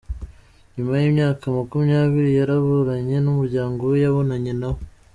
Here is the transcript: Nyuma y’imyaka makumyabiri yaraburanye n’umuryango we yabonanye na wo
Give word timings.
Nyuma 0.75 0.93
y’imyaka 1.01 1.43
makumyabiri 1.55 2.31
yaraburanye 2.39 3.17
n’umuryango 3.21 3.81
we 3.91 3.95
yabonanye 4.03 4.53
na 4.61 4.69
wo 4.73 4.79